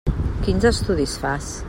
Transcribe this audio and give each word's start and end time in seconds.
Quins 0.45 0.65
estudis 0.71 1.15
fas? 1.27 1.55